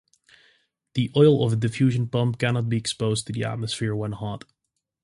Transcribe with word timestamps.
The 0.95 1.11
oil 1.15 1.45
of 1.45 1.53
a 1.53 1.55
diffusion 1.55 2.07
pump 2.07 2.39
cannot 2.39 2.69
be 2.69 2.75
exposed 2.77 3.27
to 3.27 3.33
the 3.33 3.43
atmosphere 3.43 3.95
when 3.95 4.13
hot. 4.13 4.45